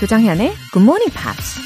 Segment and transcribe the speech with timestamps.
[0.00, 1.60] 조정현의 Good Morning Pops.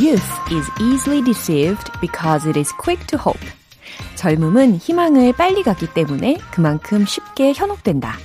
[0.00, 3.46] Youth is easily deceived because it is quick to hope.
[4.14, 8.16] 젊음은 희망을 빨리 갖기 때문에 그만큼 쉽게 현혹된다.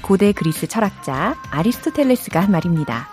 [0.00, 3.10] 고대 그리스 철학자 아리스토텔레스가 한 말입니다.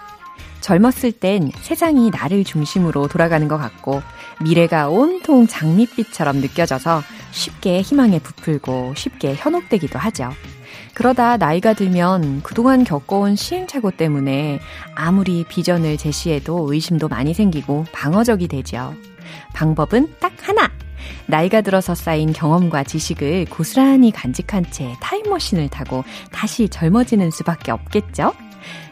[0.62, 4.02] 젊었을 땐 세상이 나를 중심으로 돌아가는 것 같고
[4.42, 10.32] 미래가 온통 장밋빛처럼 느껴져서 쉽게 희망에 부풀고 쉽게 현혹되기도 하죠.
[10.94, 14.60] 그러다 나이가 들면 그동안 겪어온 시행착오 때문에
[14.96, 18.94] 아무리 비전을 제시해도 의심도 많이 생기고 방어적이 되죠.
[19.54, 20.70] 방법은 딱 하나!
[21.26, 28.34] 나이가 들어서 쌓인 경험과 지식을 고스란히 간직한 채 타임머신을 타고 다시 젊어지는 수밖에 없겠죠?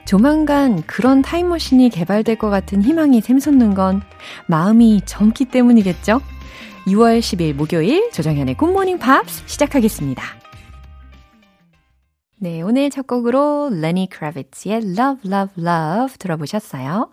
[0.05, 4.02] 조만간 그런 타임머신이 개발될 것 같은 희망이 샘솟는 건
[4.47, 6.22] 마음이 젊기 때문이겠죠?
[6.88, 10.23] 6월 10일 목요일 조정현의 굿모닝 팝스 시작하겠습니다.
[12.39, 17.09] 네, 오늘 첫 곡으로 레니 크라비츠의 Love, Love, Love 들어보셨어요.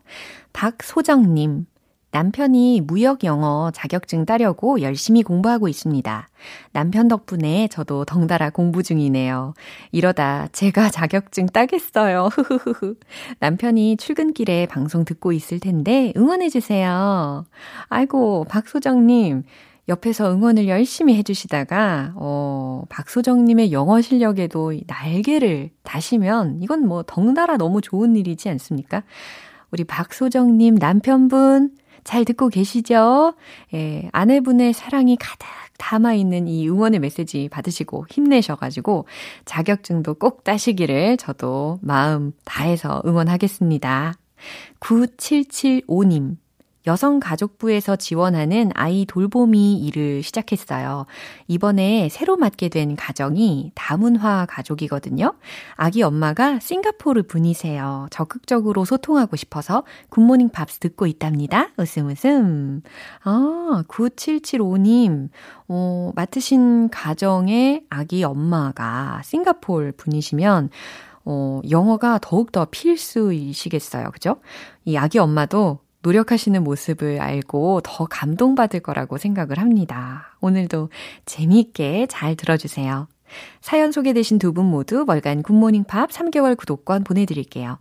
[0.52, 1.64] 박소정님,
[2.14, 6.28] 남편이 무역 영어 자격증 따려고 열심히 공부하고 있습니다.
[6.70, 9.54] 남편 덕분에 저도 덩달아 공부 중이네요.
[9.90, 12.28] 이러다 제가 자격증 따겠어요.
[12.32, 12.94] 흐흐흐흐.
[13.40, 17.46] 남편이 출근길에 방송 듣고 있을 텐데 응원해주세요.
[17.88, 19.42] 아이고, 박소정님.
[19.88, 28.14] 옆에서 응원을 열심히 해주시다가, 어, 박소정님의 영어 실력에도 날개를 다시면 이건 뭐 덩달아 너무 좋은
[28.14, 29.02] 일이지 않습니까?
[29.72, 31.72] 우리 박소정님 남편분,
[32.04, 33.34] 잘 듣고 계시죠?
[33.72, 35.46] 예, 아내분의 사랑이 가득
[35.78, 39.06] 담아있는 이 응원의 메시지 받으시고 힘내셔가지고
[39.44, 44.14] 자격증도 꼭 따시기를 저도 마음 다해서 응원하겠습니다.
[44.80, 46.36] 9775님.
[46.86, 51.06] 여성가족부에서 지원하는 아이 돌보미 일을 시작했어요.
[51.48, 55.34] 이번에 새로 맡게 된 가정이 다문화 가족이거든요.
[55.76, 58.08] 아기 엄마가 싱가포르 분이세요.
[58.10, 61.70] 적극적으로 소통하고 싶어서 굿모닝 팝스 듣고 있답니다.
[61.76, 62.82] 웃음 웃음.
[63.22, 65.28] 아, 9775님.
[65.68, 70.70] 어, 맡으신 가정의 아기 엄마가 싱가포르 분이시면
[71.26, 74.10] 어, 영어가 더욱더 필수이시겠어요.
[74.10, 74.36] 그죠?
[74.84, 80.36] 이 아기 엄마도 노력하시는 모습을 알고 더 감동받을 거라고 생각을 합니다.
[80.40, 80.90] 오늘도
[81.24, 83.08] 재미있게 잘 들어주세요.
[83.62, 87.78] 사연 소개되신 두 분 모두 월간 굿모닝 팝스 3개월 구독권 보내드릴게요.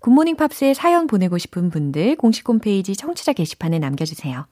[0.00, 4.46] 굿모닝 팝스에 사연 보내고 싶은 분들 공식 홈페이지 청취자 게시판에 남겨주세요.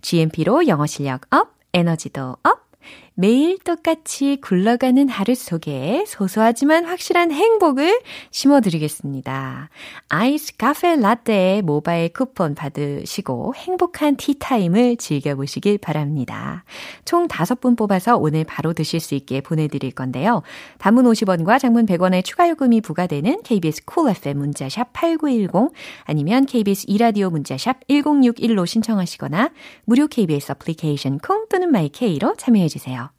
[0.00, 2.70] GMP로 영어 실력 up, 에너지도 up,
[3.14, 8.00] 매일 똑같이 굴러가는 하루 속에 소소하지만 확실한 행복을
[8.30, 9.68] 심어드리겠습니다.
[10.08, 16.64] 아이스 카페 라떼 모바일 쿠폰 받으시고 행복한 티타임을 즐겨보시길 바랍니다.
[17.04, 20.42] 총 5분 뽑아서 오늘 바로 드실 수 있게 보내드릴 건데요.
[20.78, 25.72] 단문 50원과 장문 100원의 추가 요금이 부과되는 KBS Cool FM 문자샵 8910
[26.04, 29.50] 아니면 KBS 이라디오 문자샵 1061로 신청하시거나
[29.84, 33.09] 무료 KBS 애플리케이션 콩 또는 마이케이로 참여해주세요.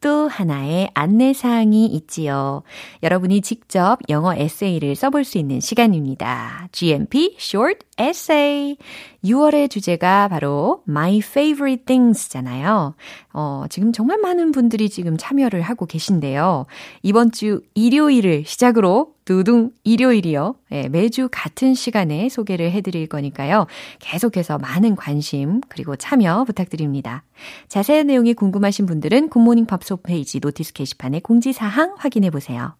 [0.00, 2.62] 또 하나의 안내사항이 있지요.
[3.02, 6.68] 여러분이 직접 영어 에세이를 써볼 수 있는 시간입니다.
[6.72, 8.76] GMP Short Essay.
[9.24, 12.94] 6월의 주제가 바로 My Favorite Things잖아요.
[13.32, 16.66] 어, 지금 정말 많은 분들이 지금 참여를 하고 계신데요.
[17.02, 20.56] 이번 주 일요일을 시작으로 두둥 일요일이요.
[20.70, 23.66] 네, 매주 같은 시간에 소개를 해드릴 거니까요.
[24.00, 27.22] 계속해서 많은 관심 그리고 참여 부탁드립니다.
[27.68, 32.74] 자세한 내용이 궁금하신 분들은 굿모닝 팝스 페이지 notice 게시판에 공지사항 확인해 보세요.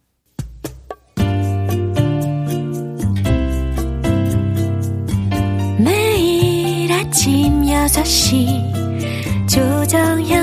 [5.79, 8.83] 매일 아침 6시
[9.47, 10.42] 조정현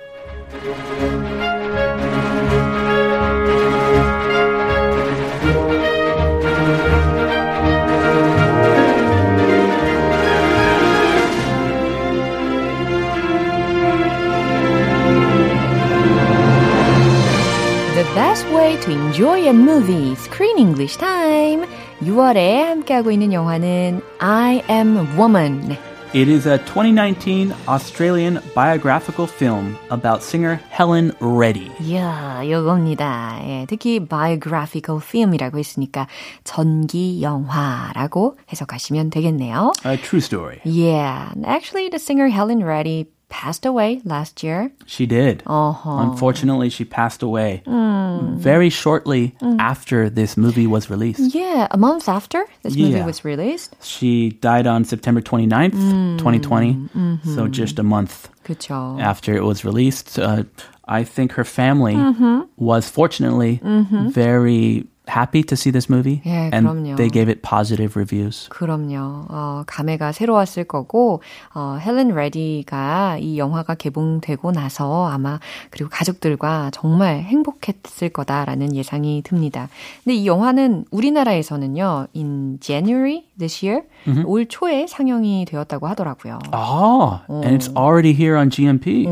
[18.14, 21.64] best way to enjoy a movie, Screen English Time.
[22.02, 25.68] 6월에 함께하고 있는 영화는 I Am Woman.
[25.68, 25.78] 네,
[26.14, 31.70] It is a 2019 Australian biographical film about singer Helen Reddy.
[31.80, 33.38] 이야, 요겁니다.
[33.44, 36.06] 예, 특히 biographical film이라고 했으니까
[36.44, 39.72] 전기 영화라고 해석하시면 되겠네요.
[39.86, 40.60] A true story.
[40.64, 44.71] Yeah, actually the singer Helen Reddy passed away last year.
[44.85, 45.41] She did.
[45.47, 45.97] Uh-huh.
[46.05, 48.37] Unfortunately, she passed away mm.
[48.37, 49.57] very shortly mm.
[49.57, 51.33] after this movie was released.
[51.33, 53.75] Yeah, a month after this movie was released.
[53.81, 56.73] She died on September 29th, 2020.
[56.73, 57.23] Mm.
[57.23, 57.51] So mm-hmm.
[57.51, 58.99] just a month 그쵸.
[58.99, 60.19] after it was released.
[60.19, 60.43] Uh,
[60.85, 62.41] I think her family mm-hmm.
[62.57, 64.09] was fortunately mm-hmm.
[64.09, 66.21] very happy to see this movie.
[66.25, 66.95] 예, and 그럼요.
[66.95, 68.47] they gave it positive reviews.
[68.49, 69.25] 그럼요.
[69.29, 71.21] 어, 감회가 새로웠을 거고,
[71.53, 75.39] 어, 헬렌 레디가 이 영화가 개봉되고 나서 아마
[75.69, 79.69] 그리고 가족들과 정말 행복했을 거다라는 예상이 듭니다.
[80.03, 83.83] 근데 이 영화는 우리나라에서는요, in January this year,
[84.25, 86.39] 올 초에 상영이 되었다고 하더라고요.
[86.53, 89.05] Oh, and it's already here on GMP.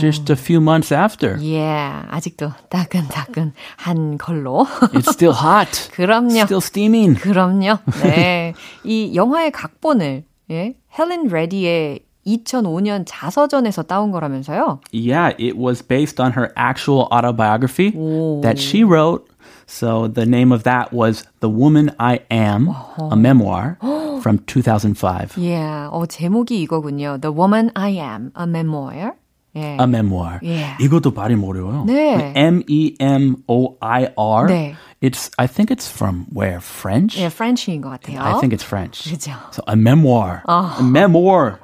[0.00, 1.38] Just a few months after.
[1.42, 1.66] 예,
[2.08, 4.66] 아직도 따끈따끈한 걸로.
[4.92, 5.89] It's still hot.
[5.93, 6.43] 그럼요.
[6.43, 7.15] Still steaming.
[7.15, 7.79] 그럼요.
[8.03, 8.53] 네.
[8.83, 14.79] 이 영화의 각본을, 예, 헬렌 레디의 2005년 자서전에서 따온 거라면서요?
[14.93, 18.41] Yeah, it was based on her actual autobiography 오.
[18.43, 19.27] that she wrote.
[19.65, 23.77] So the name of that was The Woman I Am, a memoir
[24.21, 25.37] from 2005.
[25.39, 27.19] 예, 어, 제목이 이거군요.
[27.21, 29.13] The Woman I Am, a Memoir.
[29.55, 29.77] 예.
[29.79, 30.39] A memoir.
[30.41, 30.77] Yeah.
[30.79, 31.83] 이것도 발이 어려워요.
[31.85, 32.33] 네.
[32.35, 34.47] M E M O I R.
[34.47, 34.75] 네.
[35.01, 37.17] It's I think it's from where French.
[37.19, 38.21] 예, French인 것 같아요.
[38.21, 39.09] I think it's French.
[39.09, 39.33] 그죠.
[39.51, 40.43] So a memoir.
[40.47, 41.59] A memoir.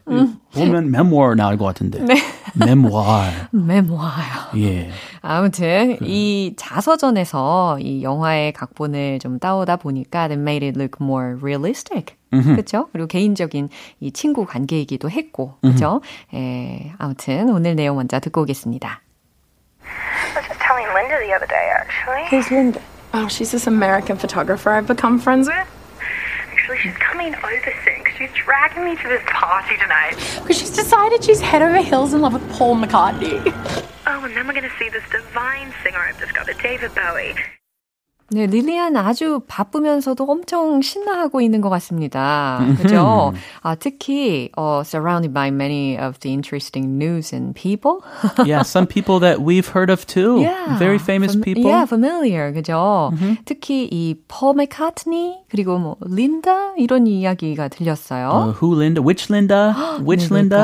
[0.54, 2.00] 보면 memoir 나올 것 같은데.
[2.57, 3.49] Memoir.
[3.51, 4.51] 메모아요.
[4.57, 4.91] 예.
[5.21, 12.17] 아무튼 이 자서전에서 이 영화의 각본을 좀 따오다 보니까 they made it look more realistic.
[12.31, 12.89] 그렇죠?
[12.93, 13.69] 그리고 개인적인
[14.01, 16.01] 이 친구 관계이기도 했고, 그렇죠?
[16.33, 19.03] 예, 아무튼 오늘 내용 먼저 듣고 오겠습니다.
[19.85, 22.25] I was just telling Linda the other day, actually.
[22.31, 22.81] Who's Linda?
[23.13, 25.69] Oh, she's this American photographer I've become friends with.
[26.53, 27.77] Actually, she's coming over soon 'cause
[28.23, 30.15] she's dragging me to this party tonight.
[30.41, 33.41] Because she's decided she's head over heels in love with Paul McCartney.
[34.07, 37.35] Oh, and then we're going to see this divine singer I've discovered, David Bowie.
[38.31, 42.65] 네, 릴리안 아주 바쁘면서도 엄청 신나하고 있는 것 같습니다.
[42.81, 43.35] 그죠?
[43.63, 48.01] 아, 특히, 어, surrounded by many of the interesting news and people.
[48.47, 50.41] yeah, some people that we've heard of too.
[50.41, 50.79] Yeah.
[50.79, 51.69] Very famous Fam- people.
[51.71, 52.53] Yeah, familiar.
[52.53, 53.13] 그죠?
[53.45, 58.31] 특히 이 폴 맥카트니 그리고 뭐 린다 이런 이야기가 들렸어요.
[58.31, 59.03] Uh, who Linda?
[59.03, 59.75] Which Linda?
[60.01, 60.57] Which Linda?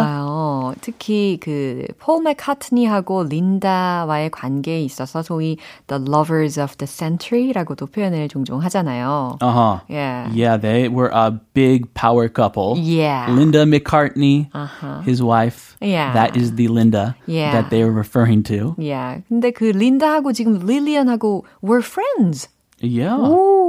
[0.78, 0.78] 누굴까요?
[0.82, 5.58] 특히 그 폴 맥카트니하고 린다와의 관계에 있어서 소위
[5.88, 9.38] the lovers of the century라고도 표현을 종종 하잖아요.
[9.42, 9.80] Uh huh.
[9.90, 10.30] Yeah.
[10.34, 12.78] Yeah, they were a big power couple.
[12.78, 13.30] Yeah.
[13.32, 15.02] Linda McCartney, Uh-huh.
[15.02, 15.78] his wife.
[15.82, 16.14] Yeah.
[16.14, 17.52] That is the Linda Yeah.
[17.54, 18.76] that they were referring to.
[18.78, 19.22] Yeah.
[19.30, 22.50] 근데 그 린다하고 지금 릴리안하고 were friends.
[22.80, 23.16] Yeah.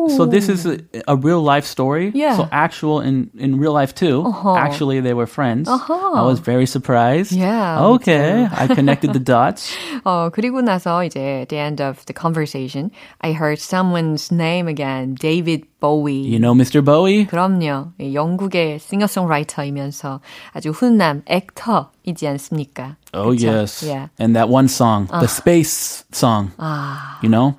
[0.09, 2.11] So this is a, a real life story.
[2.15, 2.37] Yeah.
[2.37, 4.23] So actual in in real life too.
[4.27, 4.57] Uh-huh.
[4.57, 5.69] Actually, they were friends.
[5.69, 6.13] Uh-huh.
[6.13, 7.33] I was very surprised.
[7.33, 9.73] Yeah, me Okay, I connected the dots.
[10.05, 15.15] 어, 그리고 나서 이제 at the end of the conversation, I heard someone's name again,
[15.15, 16.21] David Bowie.
[16.27, 16.85] You know, Mr.
[16.85, 17.27] Bowie.
[17.27, 17.93] 그럼요.
[18.01, 20.21] 이 영국의 싱어송라이터이면서
[20.53, 22.97] 아주 훈남 액터이지 않습니까?
[23.15, 23.47] Oh 그쵸?
[23.47, 23.83] yes.
[23.83, 24.09] Yeah.
[24.19, 26.51] And that one song, the space song.
[26.59, 27.55] 아, You know,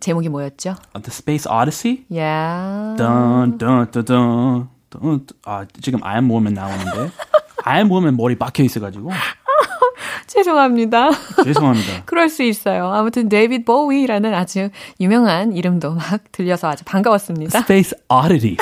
[0.00, 0.74] 제목이 뭐였죠?
[0.94, 2.04] The Space Odyssey.
[2.10, 2.96] Yeah.
[2.96, 5.26] 던, 던, 던, 던, 던.
[5.44, 7.10] 아, 지금 I am woman 나오는데.
[7.64, 9.10] I am woman 머리 박혀 있어가지고.
[10.26, 11.10] 죄송합니다.
[11.44, 12.02] 죄송합니다.
[12.06, 12.92] 그럴 수 있어요.
[12.92, 14.70] 아무튼 데이빗 보위라는 아주
[15.00, 17.60] 유명한 이름도 막 들려서 아주 반가웠습니다.
[17.60, 18.56] Space Oddity.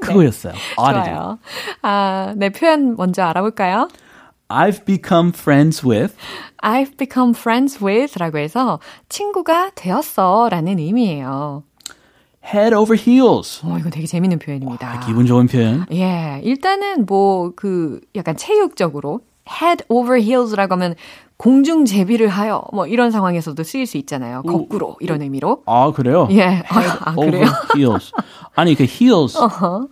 [0.00, 0.54] 그거였어요.
[0.76, 1.04] Oddity.
[1.04, 1.38] 좋아요.
[1.82, 3.88] 아, 네, 표현 먼저 알아볼까요?
[4.48, 6.14] I've become friends with.
[6.62, 11.62] I've become friends with 라고 해서 친구가 되었어 라는 의미예요.
[12.44, 13.62] Head over heels.
[13.64, 15.00] 어, 이거 되게 재밌는 표현입니다.
[15.06, 15.86] 기분 좋은 표현.
[15.92, 20.94] 예, 일단은 뭐 그 약간 체육적으로 head over heels라고 하면
[21.38, 24.42] 공중 제비를 하여 뭐 이런 상황에서도 쓰일 수 있잖아요.
[24.42, 25.62] 거꾸로 이런 의미로.
[25.66, 26.28] 아 그래요?
[26.30, 27.46] 예, 아, 아 Over 그래요?
[27.74, 28.12] heels.
[28.54, 29.36] 아니 그 heels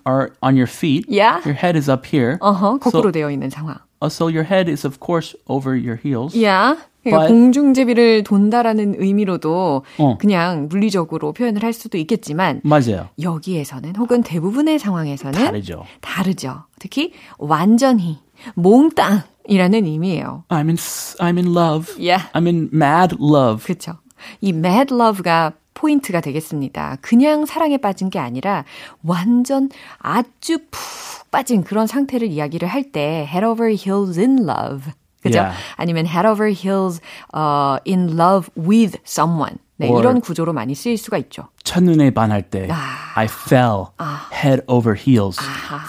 [0.06, 1.06] are on your feet.
[1.08, 1.40] Yeah.
[1.44, 2.36] Your head is up here.
[2.40, 3.78] 어허, 거꾸로 So, 되어 있는 상황.
[4.02, 6.34] Uh, so your head is of course over your heels.
[6.42, 10.18] 야, 그러니까 But- 공중제비를 돈다라는 의미로도 어.
[10.18, 13.08] 그냥 물리적으로 표현을 할 수도 있겠지만 맞아요.
[13.20, 15.84] 여기에서는 혹은 대부분의 상황에서는 다르죠.
[16.00, 16.64] 다르죠.
[16.78, 18.18] 특히 완전히
[18.54, 20.44] 몽땅이라는 의미예요.
[20.48, 21.92] I'm in I'm in love.
[21.98, 22.28] Yeah.
[22.34, 23.64] I'm in mad love.
[23.64, 23.98] 그렇죠.
[24.40, 26.98] 이 mad love가 포인트가 되겠습니다.
[27.00, 28.64] 그냥 사랑에 빠진 게 아니라
[29.02, 34.92] 완전 아주 푹 빠진 그런 상태를 이야기를 할 때 head over heels in love.
[35.22, 35.38] 그죠?
[35.38, 35.56] Yeah.
[35.76, 37.00] 아니면 head over heels
[37.34, 39.56] uh, in love with someone.
[39.76, 41.48] 네, 이런 구조로 많이 쓰일 수가 있죠.
[41.64, 43.02] 첫눈에 반할 때 아.
[43.14, 43.86] I fell
[44.32, 45.38] head over heels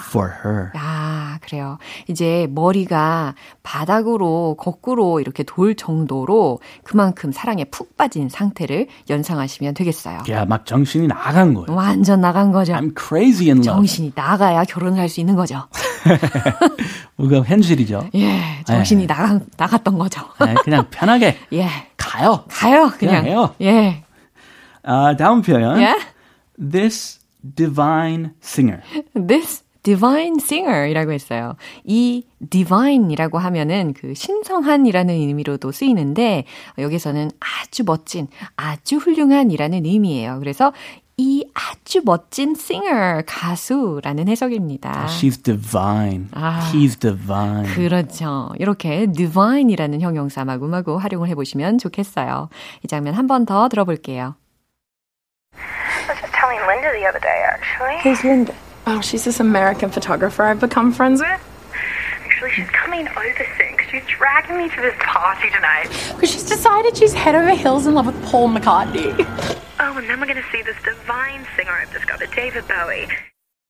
[0.10, 0.72] for her.
[0.76, 1.78] 아, 그래요.
[2.08, 10.20] 이제 머리가 바닥으로 거꾸로 이렇게 돌 정도로 그만큼 사랑에 푹 빠진 상태를 연상하시면 되겠어요.
[10.30, 11.68] 야, 막 정신이 나간 거예요.
[11.70, 12.74] 완전 나간 거죠.
[12.74, 13.64] I'm crazy in love.
[13.74, 15.68] 정신이 나가야 결혼을 할 수 있는 거죠.
[17.18, 18.10] 그거 현실이죠.
[18.16, 20.22] 예, 정신이 나가, 나갔던 거죠.
[20.46, 22.44] 네, 그냥 편하게 예, 가요.
[22.50, 23.24] 가요, 그냥.
[23.24, 23.56] 그냥 해요.
[23.62, 24.04] 예,
[24.84, 25.80] 아, 다음 표현.
[25.82, 25.96] 예.
[26.60, 27.20] This
[27.56, 28.82] divine singer.
[29.28, 31.56] This divine singer이라고 했어요.
[31.84, 36.46] 이 divine이라고 하면은 그 신성한이라는 의미로도 쓰이는데
[36.78, 40.40] 여기서는 아주 멋진, 아주 훌륭한이라는 의미예요.
[40.40, 40.72] 그래서
[41.18, 45.06] 이 아주 멋진 singer 가수라는 해석입니다.
[45.08, 46.28] She's divine.
[46.32, 46.72] 아.
[46.72, 47.72] He's divine.
[47.76, 48.52] 그렇죠.
[48.58, 52.50] 이렇게 divine이라는 형용사 마구마구 활용을 해보시면 좋겠어요.
[52.84, 54.36] 이 장면 한 번 더 들어볼게요.
[56.74, 58.00] Linda the other day, actually.
[58.02, 58.56] Who's Linda?
[58.88, 61.42] Oh, she's this American photographer I've become friends with.
[62.26, 65.88] Actually, she's coming over soon 'cause she's dragging me to this party tonight.
[66.14, 69.14] Because she's decided she's head over heels in love with Paul McCartney.
[69.80, 73.08] Oh, and then we're going to see this divine singer I've discovered, David Bowie.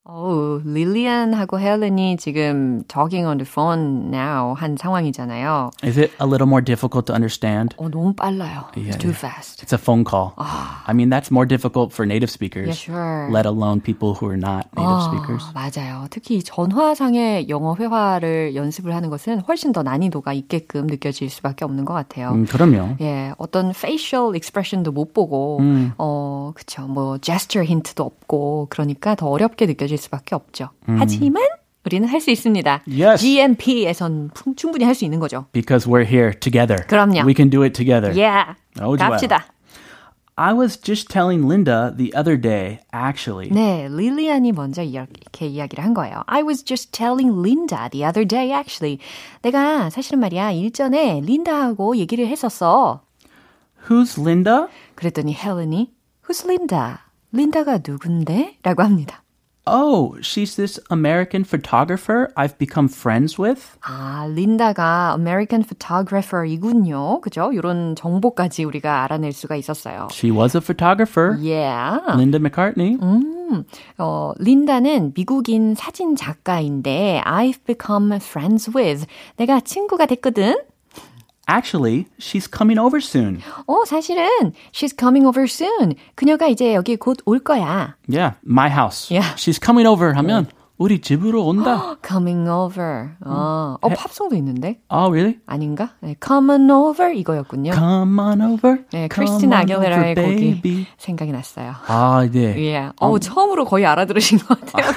[0.06, 5.72] 어우, 릴리안하고 헬렌이 지금 talking on the phone now 한 상황이잖아요.
[5.82, 7.74] Is it a little more difficult to understand?
[7.78, 8.68] 어, 너무 빨라요.
[8.76, 9.32] Yeah, It's too yeah.
[9.32, 9.64] fast.
[9.64, 10.34] It's a phone call.
[10.36, 13.30] I mean, that's more difficult for native speakers, Yeah, sure.
[13.32, 15.40] let alone people who are not native speakers.
[15.56, 16.08] 아, 맞아요.
[16.10, 21.94] 특히 전화상의 영어 회화를 연습을 하는 것은 훨씬 더 난이도가 있게끔 느껴질 수밖에 없는 것
[21.94, 22.32] 같아요.
[22.32, 22.98] 음, 그럼요.
[23.00, 25.94] 예, 어떤 facial expression도 못 보고, 음.
[25.98, 26.88] 어, 그쵸.
[26.88, 30.70] 뭐, gesture 힌트도 없고, 그러니까 더 어렵게 느껴질 수밖에 없죠.
[30.90, 30.98] 음.
[31.00, 31.44] 하지만,
[31.86, 32.84] 우리는 할 수 있습니다.
[32.88, 33.22] Yes.
[33.22, 35.46] GMP에선 충분히 할 수 있는 거죠.
[35.52, 36.78] Because we're here together.
[36.88, 37.26] 그럼요.
[37.26, 38.12] We can do it together.
[38.18, 38.54] Yeah.
[38.80, 39.10] 어, 좋아요.
[39.10, 39.46] 갑시다.
[40.36, 43.50] I was just telling Linda the other day, actually.
[43.52, 46.24] 네, 릴리안이 먼저 이렇게 이야기를 한 거예요.
[46.26, 48.98] I was just telling Linda the other day, actually.
[49.44, 53.02] 내가 사실은 말이야, 일전에 린다하고 얘기를 했었어.
[53.90, 54.68] Who's Linda?
[54.96, 55.92] 그랬더니 헬렌이
[56.28, 56.96] Who's Linda?
[57.32, 58.58] 린다가 누군데?
[58.64, 59.23] 라고 합니다.
[59.66, 63.78] Oh, she's this American photographer I've become friends with.
[63.82, 67.22] 아, 린다가 American photographer이군요.
[67.22, 67.52] 그죠?
[67.54, 70.10] 이런 정보까지 우리가 알아낼 수가 있었어요.
[70.12, 71.38] She was a photographer.
[71.40, 72.00] Yeah.
[72.14, 72.98] Linda McCartney.
[73.98, 79.06] 어, 린다는 미국인 사진 작가인데 I've become friends with.
[79.38, 80.58] 내가 친구가 됐거든.
[81.51, 83.41] Actually, she's coming over soon.
[83.67, 85.95] 어, 사실은 she's coming over soon.
[86.15, 87.95] 그녀가 이제 여기 곧 올 거야.
[88.07, 89.11] Yeah, my house.
[89.11, 89.35] Yeah.
[89.37, 90.49] She's coming over 하면
[90.84, 91.96] 우리 집으로 온다.
[92.06, 93.12] coming over.
[93.26, 94.82] 어, 어 팝송도 있는데?
[94.92, 95.40] oh, really?
[95.46, 95.92] 아닌가?
[96.02, 97.72] 네, come on over 이거였군요.
[97.72, 98.80] Come on over.
[98.92, 100.86] 네, 크리스티나 아길레라의 곡이 baby.
[100.98, 101.72] 생각이 났어요.
[101.88, 102.62] 아, 네.
[102.66, 102.90] 예.
[103.00, 104.92] 어, 처음으로 거의 알아들으신 것 같아요.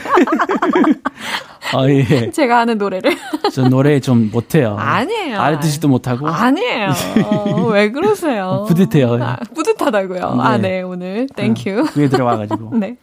[1.72, 2.30] 아, 예.
[2.34, 3.16] 제가 하는 노래를.
[3.54, 4.74] 저 노래 좀 못해요.
[4.76, 5.38] 아니에요.
[5.38, 6.26] 알아듣지도 못하고.
[6.26, 6.90] 아니에요.
[7.26, 8.64] 어, 왜 그러세요?
[8.66, 9.22] 뿌듯해요.
[9.22, 10.22] 아, 뿌듯하다고요.
[10.40, 11.28] 아, 네, 오늘.
[11.36, 11.86] Thank you.
[11.92, 12.76] 그게 들어와가지고.
[12.76, 12.96] 네.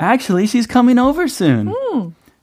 [0.00, 1.68] Actually, she's coming over soon.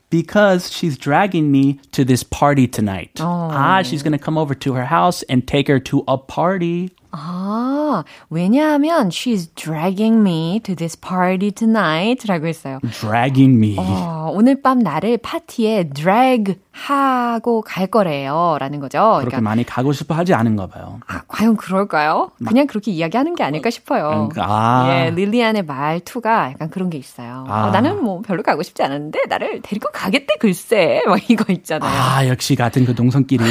[0.09, 3.19] Because she's dragging me to this party tonight.
[3.51, 6.91] Ah, she's going to come over to her house and take her to a party.
[7.19, 12.79] 아, 왜냐하면 she's dragging me to this party tonight 라고 했어요.
[12.83, 13.75] Dragging me.
[13.79, 18.57] 어, 오늘 밤 나를 파티에 drag 하고 갈 거래요.
[18.59, 18.99] 라는 거죠.
[18.99, 20.99] 그렇게 그러니까, 많이 가고 싶어 하지 않은가 봐요.
[21.07, 22.31] 아, 과연 그럴까요?
[22.45, 24.29] 그냥 그렇게 이야기하는 게 아닐까 싶어요.
[24.37, 24.87] 아.
[24.89, 27.45] 예, 릴리안의 말투가 약간 그런 게 있어요.
[27.47, 27.67] 아.
[27.67, 31.01] 어, 나는 뭐 별로 가고 싶지 않았는데 나를 데리고 가겠대 글쎄.
[31.07, 31.89] 뭐 이거 있잖아요.
[31.91, 33.43] 아, 역시 같은 그 동성끼리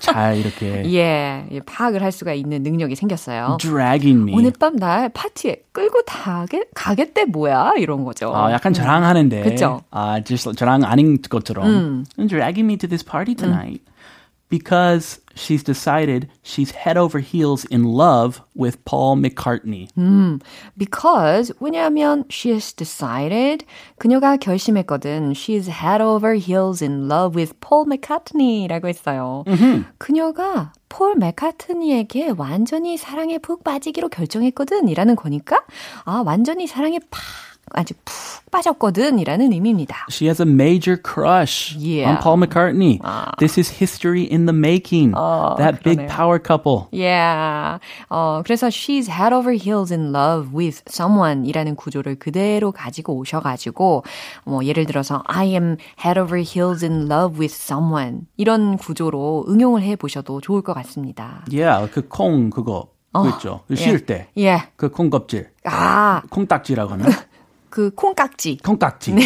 [0.00, 3.56] 잘 이렇게 예, 예, 파악을 할 수가 있는 능력이 생겼 어요.
[3.60, 4.34] dragging me.
[4.36, 7.72] 오늘 밤 날 파티에 끌고 타게, 가겠대 뭐야?
[7.78, 8.34] 이런 거죠.
[8.34, 9.42] 아, 약간 자랑하는데.
[9.42, 9.82] 그쵸?
[9.90, 12.04] 아, just 자랑 아닌 것처럼.
[12.28, 13.82] dragging me to this party tonight.
[14.54, 19.88] Because she's decided she's head over heels in love with Paul McCartney.
[20.78, 23.64] Because 왜냐하면 she has decided
[23.98, 25.32] 그녀가 결심했거든.
[25.34, 29.42] She's head over heels in love with Paul McCartney라고 했어요.
[29.98, 35.64] 그녀가 폴 맥카트니에게 완전히 사랑에 푹 빠지기로 결정했거든이라는 거니까
[36.04, 37.20] 아 완전히 사랑에 팍
[37.72, 40.06] 아주 푹 빠졌거든 이라는 의미입니다.
[40.10, 42.08] She has a major crush Yeah.
[42.10, 43.00] on Paul McCartney.
[43.38, 45.12] This is history in the making.
[45.58, 46.08] that big 그러네요.
[46.08, 46.86] power couple.
[46.92, 47.80] Yeah.
[48.10, 54.04] 어, 그래서 she's head over heels in love with someone 이라는 구조를 그대로 가지고 오셔가지고,
[54.44, 59.82] 뭐, 예를 들어서 I am head over heels in love with someone 이런 구조로 응용을
[59.82, 61.44] 해 보셔도 좋을 것 같습니다.
[61.52, 62.88] Yeah, 그 콩 그거
[63.36, 63.60] 있죠.
[63.68, 64.28] 그쉴 때.
[64.38, 64.62] 예.
[64.76, 65.48] 그 콩껍질.
[65.64, 67.04] 아, 콩딱지라고 하나?
[67.74, 68.58] 그 콩깍지.
[68.62, 69.16] 콩깍지.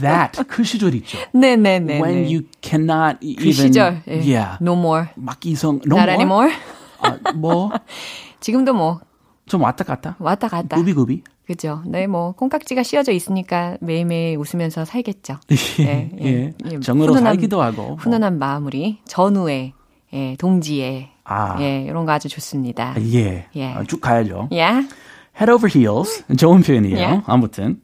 [0.00, 1.18] That 그 시절 있죠.
[1.32, 2.00] 네네네.
[2.02, 4.02] When you cannot 그 even 시절.
[4.08, 4.14] 예.
[4.18, 4.58] yeah.
[4.60, 5.06] No more.
[5.14, 6.12] 막 이성 no Not more?
[6.12, 6.52] anymore.
[6.98, 7.70] 아, 뭐
[8.40, 9.00] 지금도 뭐
[9.46, 10.16] 좀 왔다 갔다.
[10.18, 10.74] 왔다 갔다.
[10.76, 11.22] 구비구비.
[11.46, 11.80] 그죠.
[11.86, 15.36] 네, 뭐 콩깍지가 씌워져 있으니까 매일매일 웃으면서 살겠죠.
[15.78, 15.84] 예,
[16.20, 16.54] 예, 예.
[16.72, 16.80] 예.
[16.80, 17.82] 정으로 훈훈한- 살기도 하고.
[17.82, 17.94] 뭐.
[17.94, 19.72] 훈훈한 마무리, 전후에,
[20.12, 21.56] 예, 동지에, 아.
[21.60, 22.96] 예, 이런 거 아주 좋습니다.
[23.12, 23.46] 예.
[23.54, 23.66] 예.
[23.74, 24.48] 아, 쭉 가야죠.
[24.50, 24.88] Yeah.
[25.39, 26.23] Head over heels.
[26.37, 26.97] 좋은 표현이에요.
[26.97, 27.21] 예.
[27.25, 27.81] 아무튼.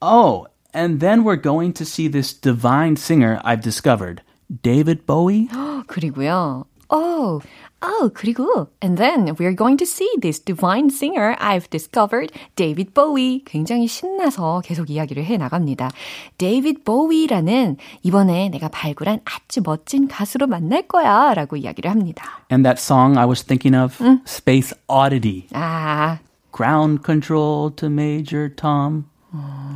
[0.00, 4.22] Oh, and then we're going to see this divine singer I've discovered.
[4.62, 5.48] David Bowie.
[5.86, 6.64] 그리고요.
[6.88, 7.40] Oh,
[7.82, 13.42] oh, 그리고 and then we're going to see this divine singer I've discovered, David Bowie.
[13.44, 15.90] 굉장히 신나서 계속 이야기를 해 나갑니다.
[16.38, 22.44] David Bowie라는 이번에 내가 발굴한 아주 멋진 가수로 만날 거야라고 이야기를 합니다.
[22.52, 23.96] And that song I was thinking of,
[24.28, 25.48] Space Oddity.
[25.52, 26.20] 아,
[26.51, 29.05] Ground control to Major Tom.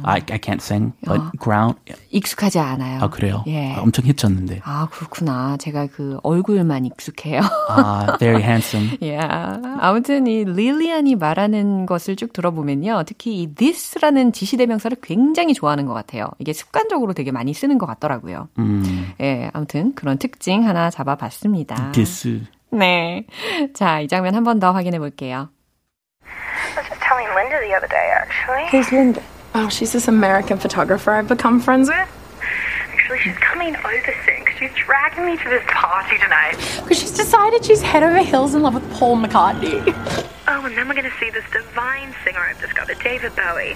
[0.03, 1.79] I, I can't sing, but ground.
[2.12, 3.00] 익숙하지 않아요.
[3.01, 3.41] 아, 그래요?
[3.48, 3.74] 예.
[3.74, 4.60] 아, 엄청 히트쳤는데.
[4.65, 5.55] 아, 그렇구나.
[5.55, 7.39] 제가 그 얼굴만 익숙해요.
[7.70, 8.98] 아, very handsome.
[9.01, 9.17] 예.
[9.17, 13.03] 아무튼 이 릴리안이 말하는 것을 쭉 들어보면요.
[13.08, 16.27] 특히 이 this라는 지시대명사를 굉장히 좋아하는 것 같아요.
[16.39, 18.50] 이게 습관적으로 되게 많이 쓰는 것 같더라고요.
[18.60, 19.50] 음, 예.
[19.53, 21.94] 아무튼 그런 특징 하나 잡아봤습니다.
[21.94, 22.41] this.
[22.72, 23.25] 네.
[23.74, 25.48] 자, 이 장면 한 번 더 확인해 볼게요.
[26.25, 28.66] I was just telling Linda the other day, actually.
[28.70, 29.23] Who's Linda?
[29.54, 32.09] Oh, she's this American photographer I've become friends with.
[32.92, 36.56] Actually, she's coming over soon 'cause she's dragging me to this party tonight.
[36.82, 39.82] Because she's decided she's head over heels in love with Paul McCartney.
[40.47, 43.75] Oh, and then we're going to see this divine singer I've discovered, David Bowie.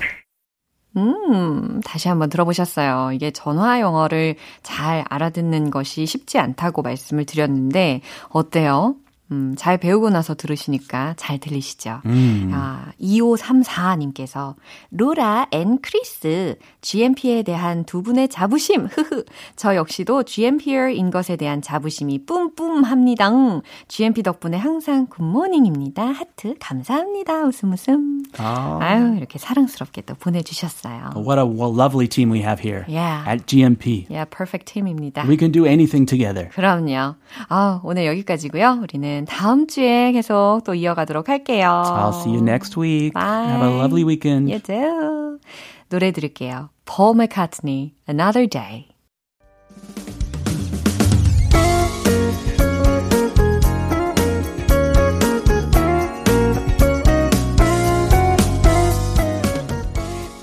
[0.97, 3.11] 음, 다시 한번 들어보셨어요.
[3.13, 8.01] 이게 전화 영어를 잘 알아듣는 것이 쉽지 않다고 말씀을 드렸는데,
[8.31, 8.95] 어때요?
[9.32, 12.02] 음, 잘 배우고 나서 들으시니까 잘 들리시죠?
[12.52, 14.56] 아, 2534님께서,
[14.92, 19.24] 로라 and 크리스, GMP에 대한 두 분의 자부심, 흐흐.
[19.56, 23.30] 저 역시도 GMP인 것에 대한 자부심이 뿜뿜합니다.
[23.88, 26.04] GMP 덕분에 항상 굿모닝입니다.
[26.08, 27.44] 하트, 감사합니다.
[27.44, 28.24] 웃음 웃음.
[28.38, 28.80] 아.
[28.82, 31.12] 아유, 이렇게 사랑스럽게 또 보내주셨어요.
[31.16, 33.30] What a well, lovely team we have here Yeah.
[33.30, 34.08] at GMP.
[34.10, 35.26] Yeah, perfect 팀입니다.
[35.28, 36.50] We can do anything together.
[36.50, 37.16] 그럼요.
[37.50, 38.80] 아, 오늘 여기까지고요.
[38.82, 41.84] 우리는 다음 주에 계속 또 이어가도록 할게요.
[41.86, 43.14] I'll see you next week.
[43.14, 43.48] Bye.
[43.48, 44.52] Have a lovely weekend.
[44.52, 45.40] You too.
[45.90, 46.70] 노래 들을게요.
[46.86, 48.88] Paul McCartney, Another Day.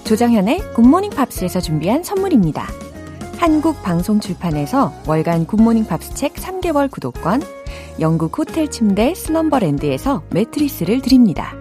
[0.04, 2.68] 조정현의 굿모닝 팝스에서 준비한 선물입니다.
[3.38, 7.42] 한국 방송 출판에서 월간 굿모닝 팝스 책 3개월 구독권,
[7.98, 11.54] 영국 호텔 침대 슬럼버랜드에서 매트리스를 드립니다.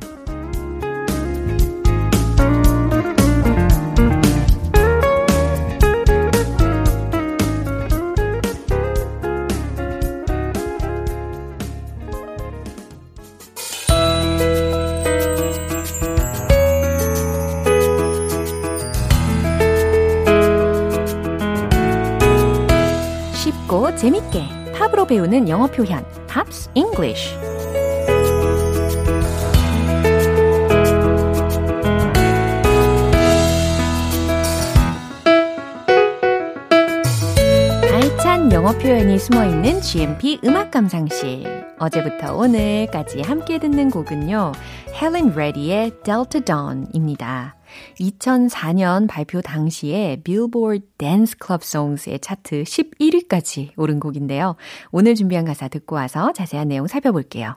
[23.33, 24.64] 쉽고 재밌게
[25.07, 27.35] 배우는 영어 표현 Pops English
[37.93, 41.65] 알찬 영어 표현이 숨어 있는 GMP 음악 감상실.
[41.79, 44.53] 어제부터 오늘까지 함께 듣는 곡은요
[45.01, 47.55] 헬렌 레디의 Delta Dawn입니다
[47.99, 54.55] 2004년 발표 당시에 빌보드 Dance Club Songs의 차트 11위까지 오른 곡인데요.
[54.91, 57.55] 오늘 준비한 가사 듣고 와서 자세한 내용 살펴볼게요.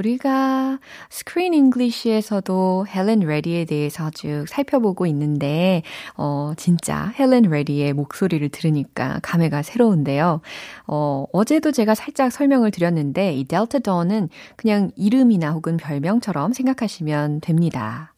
[0.00, 0.78] 우리가
[1.10, 5.82] Screen English에서도 헬렌 레디에 대해서 쭉 살펴보고 있는데,
[6.16, 10.40] 어, 진짜 헬렌 레디의 목소리를 들으니까 감회가 새로운데요.
[10.86, 18.14] 어, 어제도 제가 살짝 설명을 드렸는데, 이 Delta Dawn은 그냥 이름이나 혹은 별명처럼 생각하시면 됩니다.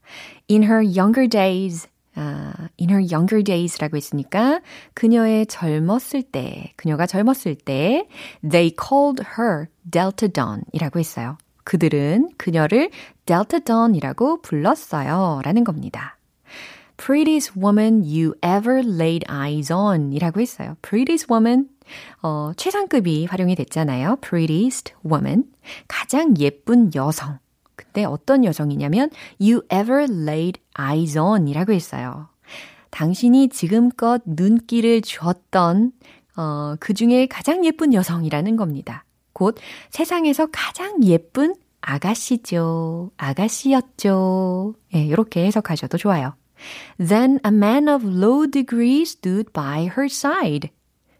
[0.48, 4.60] In her younger days, 아, in her younger days라고 했으니까
[4.94, 8.06] 그녀의 젊었을 때, 그녀가 젊었을 때
[8.48, 11.38] they called her Delta Dawn이라고 했어요.
[11.64, 12.90] 그들은 그녀를
[13.26, 15.40] Delta Dawn이라고 불렀어요.
[15.44, 16.18] 라는 겁니다.
[16.96, 20.76] Prettiest woman you ever laid eyes on 이라고 했어요.
[20.82, 21.68] Prettiest woman,
[22.22, 24.16] 어, 최상급이 활용이 됐잖아요.
[24.20, 25.44] Prettiest woman,
[25.88, 27.38] 가장 예쁜 여성.
[27.74, 32.28] 근데 어떤 여성이냐면 you ever laid eyes on 이라고 했어요.
[32.90, 35.92] 당신이 지금껏 눈길을 줬던
[36.36, 39.04] 어, 그 중에 가장 예쁜 여성이라는 겁니다.
[39.32, 39.56] 곧
[39.90, 43.10] 세상에서 가장 예쁜 아가씨죠.
[43.16, 44.74] 아가씨였죠.
[44.94, 46.34] 예, 이렇게 해석하셔도 좋아요.
[46.98, 50.70] Then a man of low degree stood by her side.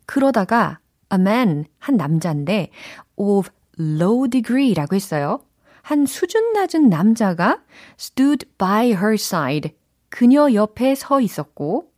[0.07, 0.79] 그러다가
[1.13, 2.71] a man, 한 남자인데
[3.17, 5.41] of low degree라고 했어요.
[5.83, 7.61] 한 수준 낮은 남자가
[7.99, 9.75] stood by her side.
[10.09, 11.91] 그녀 옆에 서 있었고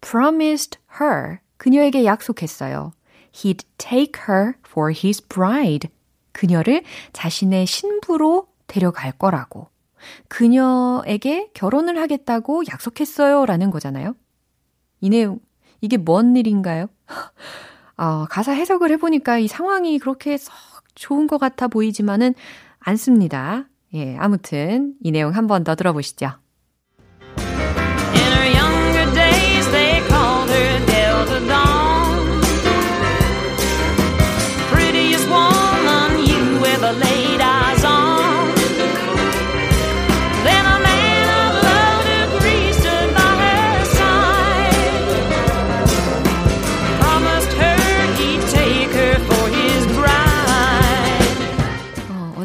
[0.00, 1.38] promised her.
[1.56, 2.92] 그녀에게 약속했어요.
[3.32, 5.88] He'd take her for his bride.
[6.32, 6.82] 그녀를
[7.12, 9.68] 자신의 신부로 데려갈 거라고.
[10.28, 13.46] 그녀에게 결혼을 하겠다고 약속했어요.
[13.46, 14.14] 라는 거잖아요.
[15.00, 15.38] 이 내용,
[15.80, 16.88] 이게 뭔 일인가요?
[17.96, 20.52] 어, 가사 해석을 해보니까 이 상황이 그렇게 썩
[20.94, 22.34] 좋은 것 같아 보이지만은
[22.80, 23.68] 않습니다.
[23.94, 26.32] 예, 아무튼 이 내용 한 번 더 들어보시죠.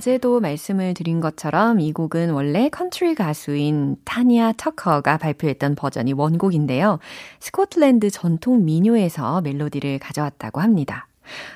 [0.10, 6.98] 어, 어제도 말씀을 드린 것처럼 이 곡은 원래 컨트리 가수인 타니아 터커가 발표했던 버전이 원곡인데요.
[7.40, 11.08] 스코틀랜드 전통 민요에서 멜로디를 가져왔다고 합니다.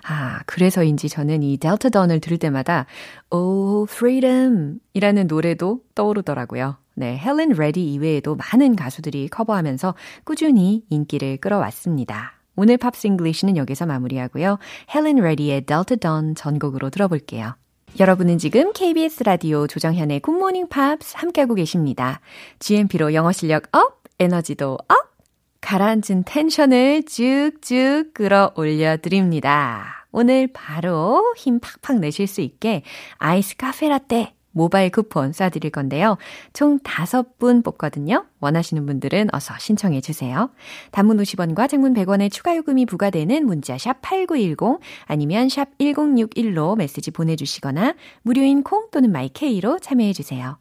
[0.07, 2.85] 아, 그래서인지 저는 이 Delta Dawn을 들을 때마다
[3.31, 6.77] Oh, Freedom 이라는 노래도 떠오르더라고요.
[6.93, 12.33] 네, 헬렌 레디 이외에도 많은 가수들이 커버하면서 꾸준히 인기를 끌어왔습니다.
[12.55, 14.59] 오늘 Pops English는 여기서 마무리하고요.
[14.93, 17.55] 헬렌 레디의 Delta Dawn 전곡으로 들어볼게요.
[17.99, 22.21] 여러분은 지금 KBS 라디오 조정현의 굿모닝 팝스 함께하고 계십니다.
[22.57, 25.13] GMP로 영어 실력 up, 에너지도 up!
[25.61, 30.07] 가라앉은 텐션을 쭉쭉 끌어올려 드립니다.
[30.11, 32.81] 오늘 바로 힘 팍팍 내실 수 있게
[33.17, 36.17] 아이스 카페 라떼 모바일 쿠폰 쏴드릴 건데요.
[36.53, 38.25] 총 5분 뽑거든요.
[38.39, 40.49] 원하시는 분들은 어서 신청해 주세요.
[40.91, 47.95] 단문 50원과 장문 100원의 추가 요금이 부과되는 문자 샵 8910 아니면 샵 1061로 메시지 보내주시거나
[48.21, 50.57] 무료인 콩 또는 마이케이로 참여해 주세요.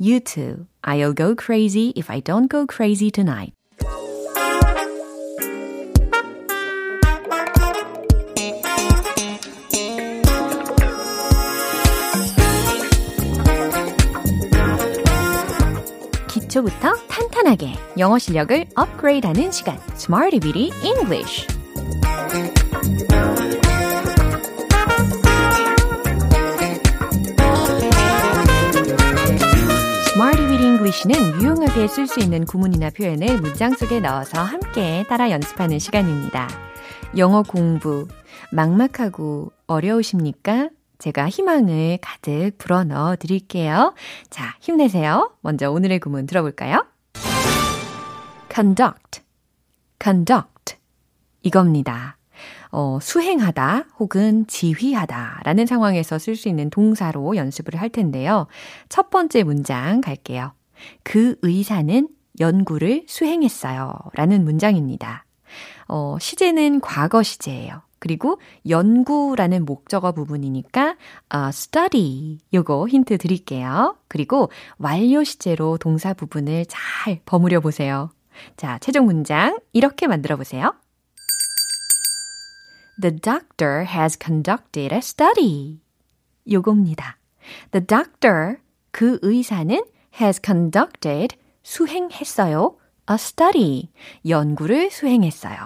[0.00, 0.66] You too.
[0.82, 3.53] I'll go crazy if I don't go crazy tonight.
[16.54, 21.46] 기초부터 탄탄하게 영어 실력을 업그레이드하는 시간, Smarty Bitty English.
[30.12, 35.80] Smarty Bitty English는 유용하게 쓸 수 있는 구문이나 표현을 문장 속에 넣어서 함께 따라 연습하는
[35.80, 36.48] 시간입니다.
[37.16, 38.06] 영어 공부
[38.52, 40.68] 막막하고 어려우십니까?
[41.04, 43.92] 제가 희망을 가득 불어 넣어 드릴게요.
[44.30, 45.34] 자, 힘내세요.
[45.42, 46.86] 먼저 오늘의 구문 들어볼까요?
[48.50, 49.20] conduct,
[50.02, 50.76] conduct.
[51.42, 52.16] 이겁니다.
[52.70, 58.46] 어, 수행하다 혹은 지휘하다 라는 상황에서 쓸 수 있는 동사로 연습을 할 텐데요.
[58.88, 60.54] 첫 번째 문장 갈게요.
[61.02, 62.08] 그 의사는
[62.40, 63.92] 연구를 수행했어요.
[64.14, 65.26] 라는 문장입니다.
[65.86, 67.82] 어, 시제는 과거 시제예요.
[68.04, 68.38] 그리고
[68.68, 70.96] 연구라는 목적어 부분이니까
[71.30, 73.96] 어, study 요거 힌트 드릴게요.
[74.08, 78.10] 그리고 완료 시제로 동사 부분을 잘 버무려 보세요.
[78.58, 80.74] 자, 최종 문장 이렇게 만들어 보세요.
[83.00, 85.80] The doctor has conducted a study.
[86.52, 87.16] 요겁니다.
[87.70, 88.56] The doctor,
[88.90, 89.82] 그 의사는
[90.20, 92.76] has conducted, 수행했어요.
[93.10, 93.88] A study,
[94.28, 95.56] 연구를 수행했어요.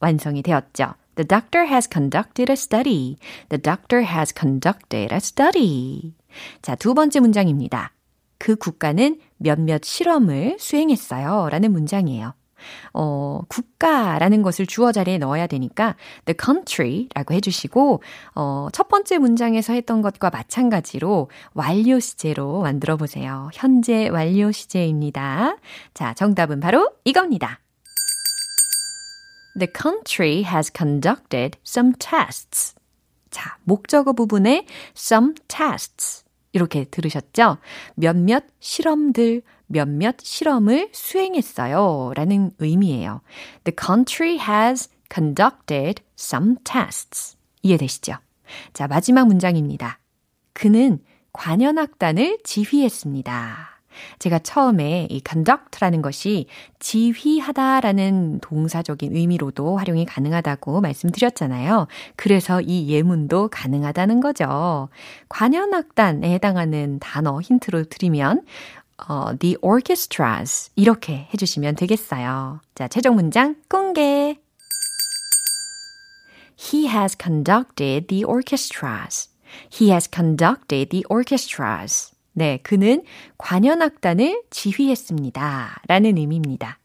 [0.00, 0.92] 완성이 되었죠.
[1.18, 3.16] The doctor has conducted a study.
[3.48, 6.14] The doctor has conducted a study.
[6.62, 7.90] 자, 두 번째 문장입니다.
[8.38, 11.48] 그 국가는 몇몇 실험을 수행했어요.
[11.50, 12.34] 라는 문장이에요.
[12.94, 18.00] 어, 국가라는 것을 주어 자리에 넣어야 되니까 the country라고 해주시고
[18.36, 23.50] 어, 첫 번째 문장에서 했던 것과 마찬가지로 완료 시제로 만들어 보세요.
[23.54, 25.56] 현재 완료 시제입니다.
[25.94, 27.58] 자, 정답은 바로 이겁니다.
[29.58, 32.74] The country has conducted some tests.
[33.30, 34.66] 자, 목적어 부분에
[34.96, 37.58] some tests 이렇게 들으셨죠?
[37.94, 42.12] 몇몇 실험들, 몇몇 실험을 수행했어요.
[42.14, 43.20] 라는 의미예요.
[43.64, 47.36] The country has conducted some tests.
[47.62, 48.14] 이해되시죠?
[48.72, 49.98] 자, 마지막 문장입니다.
[50.52, 51.00] 그는
[51.32, 53.77] 관현악단을 지휘했습니다.
[54.18, 56.46] 제가 처음에 이 conduct라는 것이
[56.78, 61.86] 지휘하다라는 동사적인 의미로도 활용이 가능하다고 말씀드렸잖아요.
[62.16, 64.88] 그래서 이 예문도 가능하다는 거죠.
[65.28, 68.42] 관현악단에 해당하는 단어 힌트로 드리면
[69.06, 72.60] 어, the orchestras 이렇게 해주시면 되겠어요.
[72.74, 74.36] 자, 최종 문장 공개.
[76.58, 79.28] He has conducted the orchestras.
[79.70, 82.12] He has conducted the orchestras.
[82.38, 83.02] 네, 그는
[83.36, 85.82] 관현악단을 지휘했습니다.
[85.88, 86.78] 라는 의미입니다.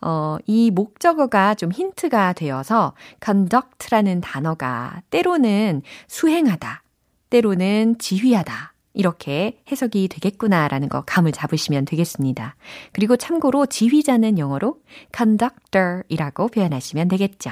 [0.00, 6.84] 어, 이 목적어가 좀 힌트가 되어서 conduct라는 단어가 때로는 수행하다,
[7.30, 12.54] 때로는 지휘하다, 이렇게 해석이 되겠구나라는 거 감을 잡으시면 되겠습니다.
[12.92, 14.76] 그리고 참고로 지휘자는 영어로
[15.16, 17.50] conductor이라고 표현하시면 되겠죠.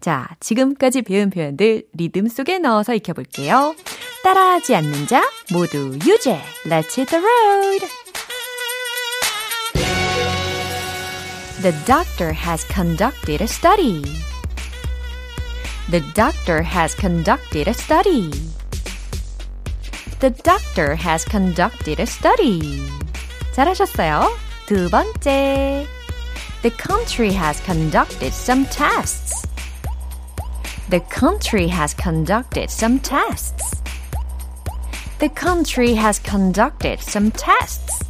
[0.00, 3.74] 자, 지금까지 배운 표현들 리듬 속에 넣어서 익혀볼게요.
[4.25, 6.41] 따라하지 않는 자 모두 유죄.
[6.65, 7.87] Let's hit the road.
[11.61, 14.01] The doctor has conducted a study.
[15.91, 18.31] The doctor has conducted a study.
[20.19, 22.81] The doctor has conducted a study.
[23.53, 24.31] 잘하셨어요.
[24.67, 25.85] 두 번째.
[26.61, 29.47] The country has conducted some tests.
[30.89, 33.81] The country has conducted some tests.
[35.19, 38.05] The country has conducted some tests.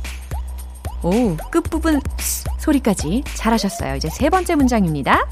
[1.04, 2.00] 오, 끝부분
[2.60, 3.96] 소리까지 잘하셨어요.
[3.96, 5.28] 이제 세 번째 문장입니다.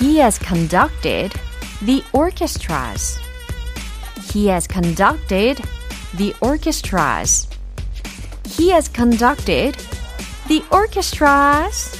[0.00, 1.32] He has conducted
[1.84, 3.18] the orchestras.
[4.32, 5.62] He has conducted
[6.16, 7.48] the orchestras.
[8.46, 9.76] He has conducted
[10.48, 11.97] the orchestras.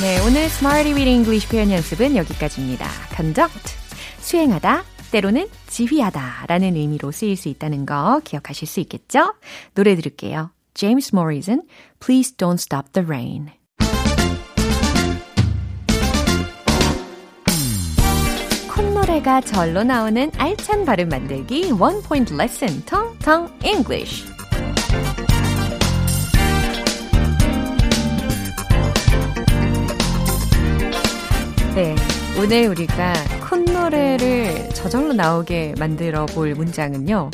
[0.00, 2.88] 네, 오늘 Smarty Read English 표현 연습은 여기까지입니다.
[3.14, 3.74] conduct,
[4.20, 9.34] 수행하다, 때로는 지휘하다 라는 의미로 쓰일 수 있다는 거 기억하실 수 있겠죠?
[9.74, 10.52] 노래 들을게요.
[10.72, 11.64] James Morrison,
[12.02, 13.48] Please Don't Stop the Rain.
[18.74, 24.39] 콧노래가 절로 나오는 알찬 발음 만들기 원 포인트 레슨 텅텅 English.
[31.74, 31.94] 네.
[32.36, 33.12] 오늘 우리가
[33.48, 37.30] 콧노래를 저절로 나오게 만들어 볼 문장은요.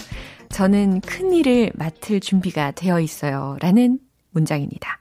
[0.51, 3.57] 저는 큰 일을 맡을 준비가 되어 있어요.
[3.61, 3.99] 라는
[4.33, 5.01] 문장입니다.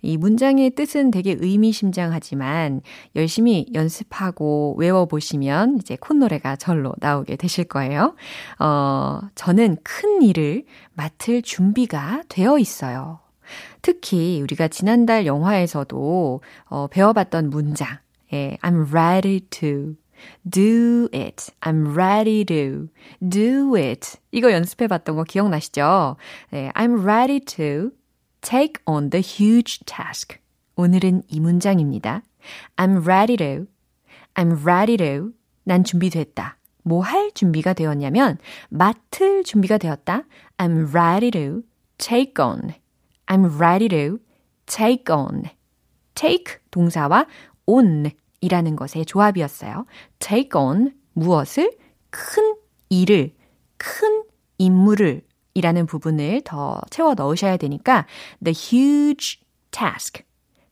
[0.00, 2.82] 이 문장의 뜻은 되게 의미심장하지만
[3.16, 8.14] 열심히 연습하고 외워보시면 이제 콧노래가 절로 나오게 되실 거예요.
[8.60, 10.64] 어, 저는 큰 일을
[10.94, 13.18] 맡을 준비가 되어 있어요.
[13.82, 17.98] 특히 우리가 지난달 영화에서도 어, 배워봤던 문장,
[18.32, 19.96] 예, I'm ready to
[20.48, 21.52] do it.
[21.60, 22.88] I'm ready to
[23.26, 24.18] do it.
[24.32, 26.16] 이거 연습해 봤던 거 기억나시죠?
[26.50, 27.90] 네, I'm ready to
[28.40, 30.38] take on the huge task.
[30.76, 32.22] 오늘은 이 문장입니다.
[32.76, 33.66] I'm ready to.
[34.34, 35.32] I'm ready to.
[35.64, 36.56] 난 준비됐다.
[36.84, 38.38] 뭐 할 준비가 되었냐면
[38.70, 40.24] 맡을 준비가 되었다.
[40.56, 41.62] I'm ready to
[41.98, 42.74] take on.
[43.26, 44.18] I'm ready to
[44.66, 45.44] take on.
[46.14, 47.26] take 동사와
[47.68, 49.84] on 이라는 것의 조합이었어요.
[50.18, 51.76] take on 무엇을
[52.10, 52.56] 큰
[52.88, 53.34] 일을
[53.76, 54.24] 큰
[54.58, 55.22] 임무를
[55.54, 58.06] 이라는 부분을 더 채워 넣으셔야 되니까
[58.42, 60.24] the huge task,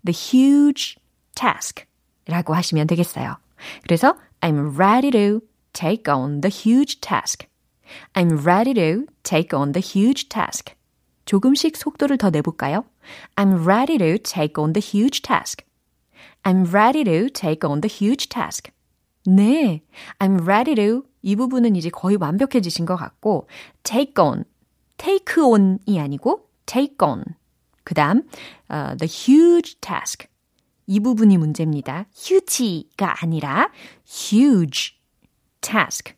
[0.05, 0.97] the huge
[1.35, 1.85] task
[2.27, 3.37] 라고 하시면 되겠어요.
[3.83, 5.41] 그래서 I'm ready to
[5.73, 7.47] take on the huge task.
[8.15, 10.75] I'm ready to take on the huge task.
[11.25, 12.85] 조금씩 속도를 더 내볼까요?
[13.35, 15.65] I'm ready to take on the huge task.
[16.47, 18.71] I'm ready to take on the huge task.
[19.27, 19.83] 네,
[20.21, 23.49] I'm ready to 이 부분은 이제 거의 완벽해지신 것 같고
[23.83, 24.45] take on,
[24.97, 27.25] take on이 아니고 take on.
[27.83, 28.23] 그 다음
[28.71, 30.29] uh, the huge task.
[30.87, 32.07] 이 부분이 문제입니다.
[32.15, 33.73] huge가 아니라
[34.07, 34.95] huge
[35.61, 36.15] task.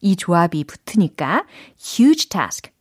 [0.00, 1.44] 이 조합이 붙으니까
[1.78, 2.72] huge task,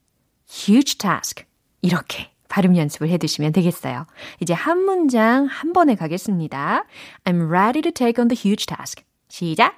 [0.50, 1.44] huge task.
[1.82, 4.06] 이렇게 발음 연습을 해 두시면 되겠어요.
[4.40, 6.86] 이제 한 문장 한 번에 가겠습니다.
[7.26, 9.04] I'm ready to take on the huge task.
[9.28, 9.76] 시작.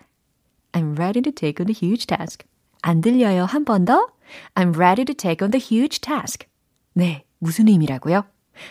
[0.73, 2.45] I'm ready to take on the huge task.
[2.83, 3.45] 안 들려요.
[3.45, 4.09] 한 번 더.
[4.53, 6.47] I'm ready to take on the huge task.
[6.93, 8.25] 네, 무슨 의미라고요?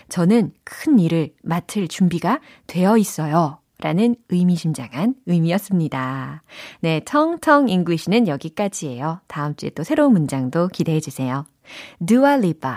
[0.09, 2.39] 저는 큰 일을 맡을 준비가
[2.69, 3.59] 되어 있어요.
[3.81, 6.45] 라는 의미심장한 의미였습니다.
[6.81, 9.23] 네, 텅텅 English는 여기까지예요.
[9.27, 11.45] 다음 주에 또 새로운 문장도 기대해 주세요.
[12.09, 12.77] Lipa,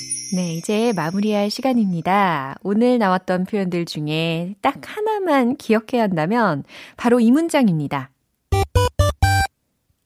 [0.33, 2.55] 네, 이제 마무리할 시간입니다.
[2.63, 6.63] 오늘 나왔던 표현들 중에 딱 하나만 기억해야 한다면
[6.95, 8.11] 바로 이 문장입니다.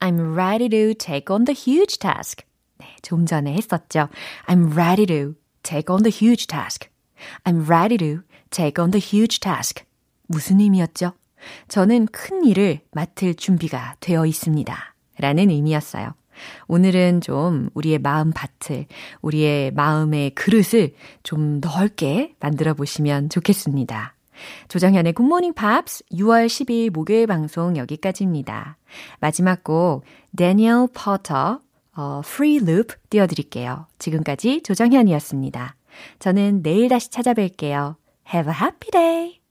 [0.00, 2.44] I'm ready to take on the huge task.
[2.78, 4.08] 네, 좀 전에 했었죠.
[4.46, 6.88] I'm ready to take on the huge task.
[7.44, 9.84] I'm ready to take on the huge task.
[10.26, 11.12] 무슨 의미였죠?
[11.68, 14.94] 저는 큰 일을 맡을 준비가 되어 있습니다.
[15.18, 16.14] 라는 의미였어요.
[16.68, 18.86] 오늘은 좀 우리의 마음 밭을,
[19.22, 24.14] 우리의 마음의 그릇을 좀 넓게 만들어 보시면 좋겠습니다.
[24.68, 28.76] 조정현의 굿모닝 팝스 6월 10일 목요일 방송 여기까지입니다.
[29.20, 30.04] 마지막 곡
[30.36, 31.60] 대니얼 파우터
[31.96, 33.86] 어, Free Loop 띄워드릴게요.
[33.98, 35.76] 지금까지 조정현이었습니다.
[36.18, 37.96] 저는 내일 다시 찾아뵐게요.
[38.32, 39.45] Have a happy day!